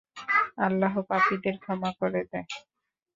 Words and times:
আল্লাহ 0.57 0.93
পাপীদের 1.09 1.55
ক্ষমা 1.57 1.91
করে 1.99 2.21
দেয়। 2.31 2.47